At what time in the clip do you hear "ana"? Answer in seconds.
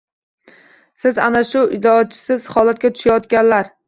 1.25-1.43